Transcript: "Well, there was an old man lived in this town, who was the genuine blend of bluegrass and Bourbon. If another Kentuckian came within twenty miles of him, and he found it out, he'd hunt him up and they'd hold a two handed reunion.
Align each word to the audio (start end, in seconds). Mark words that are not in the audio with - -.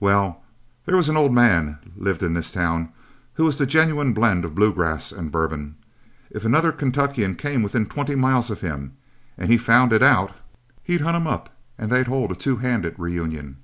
"Well, 0.00 0.42
there 0.86 0.96
was 0.96 1.10
an 1.10 1.18
old 1.18 1.34
man 1.34 1.78
lived 1.94 2.22
in 2.22 2.32
this 2.32 2.50
town, 2.52 2.88
who 3.34 3.44
was 3.44 3.58
the 3.58 3.66
genuine 3.66 4.14
blend 4.14 4.46
of 4.46 4.54
bluegrass 4.54 5.12
and 5.12 5.30
Bourbon. 5.30 5.74
If 6.30 6.46
another 6.46 6.72
Kentuckian 6.72 7.34
came 7.34 7.62
within 7.62 7.84
twenty 7.84 8.14
miles 8.14 8.50
of 8.50 8.62
him, 8.62 8.92
and 9.36 9.50
he 9.50 9.58
found 9.58 9.92
it 9.92 10.02
out, 10.02 10.32
he'd 10.82 11.02
hunt 11.02 11.18
him 11.18 11.26
up 11.26 11.54
and 11.76 11.92
they'd 11.92 12.06
hold 12.06 12.32
a 12.32 12.34
two 12.34 12.56
handed 12.56 12.94
reunion. 12.98 13.58